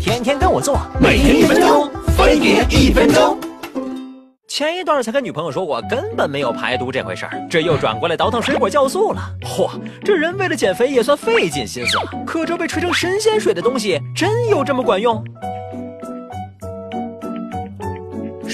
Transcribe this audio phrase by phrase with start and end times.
[0.00, 3.38] 天天跟我做，每天一分钟，分别一分钟。
[4.48, 9.20] 前一段才跟女朋友说过，根本没有排毒这回事儿，这又转过来倒腾水果酵素了。
[9.42, 9.68] 嚯，
[10.02, 12.04] 这人为了减肥也算费尽心思了。
[12.26, 15.22] 可这被吹成神仙水的东西，真有这么管用？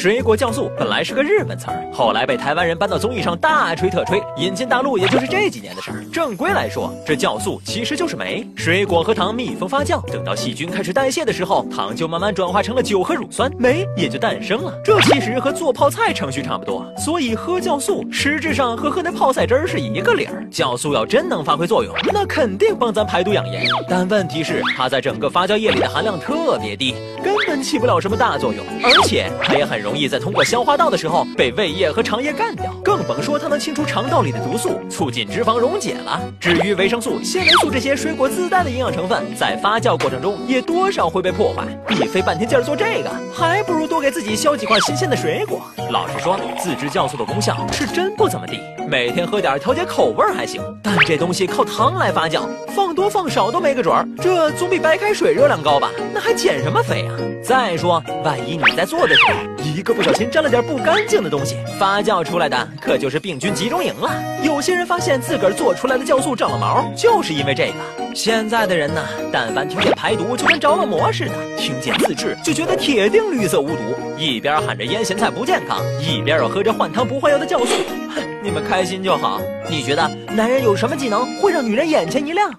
[0.07, 6.05] 水果酵素本来是个日本词儿，后来被台湾人搬到综艺上大吹特吹，引进大陆也就是这几年的事儿。
[6.13, 14.73] 正规来说，这酵素其实就是酶，水果和糖密封发酵，等到细菌开始代谢的时候，糖就慢慢转化成了酒和乳酸，酶也就诞生了。
[14.85, 20.47] 这其实和做泡菜程序差不多，所以喝酵素实质上和喝那泡菜汁儿是一个理儿。
[20.53, 23.67] 酵素要真能发挥作用，那肯定帮咱排毒养颜。
[23.89, 26.95] 但问题是，它在整个发酵液里的含量特别低，
[27.25, 29.96] 根本起不了什么大作用，而且它也很容。
[29.97, 36.21] 容易在通过消化道的时候被胃液和肠液干掉，更甭说它能清除肠道里的毒素，促进脂肪溶解了。
[36.39, 41.65] 至于维生素、纤维素这些水果自带的营养成分，在发酵过程中也多少会被破坏。
[41.89, 45.63] 你费半天劲儿做这个，还不如多给自己削几块新鲜的水果。
[45.91, 50.63] 老实说，自制酵素的功效是真不怎么地，每天喝点调节口味还行。
[50.83, 52.43] 但这东西靠糖来发酵，
[52.75, 55.91] 放多放少都没个准儿，这总比白开水热量高吧？
[56.15, 57.17] 那还减什么肥啊？
[57.43, 64.11] 再说，万一你在做的时候一个不小心沾了点不干净的东西，发酵出来的可就是病菌集中营了。
[64.43, 67.75] 有些人发现自个儿做出来的酵素长了毛，就是因为这个。
[68.15, 77.75] 现在的人呢，但凡听见排毒就跟着了魔似的，听见自制就觉得铁定绿色无毒，一边喊着腌咸菜不健康，一边又喝着换汤不换药的酵素。
[78.15, 79.41] 哼哼，你们开心就好。
[79.69, 82.51] 你觉得男人有什么技能会让女人眼前一亮？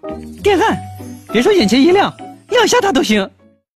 [0.43, 0.77] 电焊，
[1.31, 2.13] 别说眼前一亮，
[2.49, 3.27] 亮瞎他都行。